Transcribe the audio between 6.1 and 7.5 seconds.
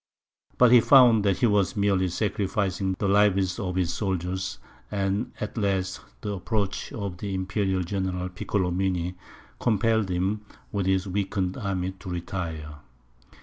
the approach of the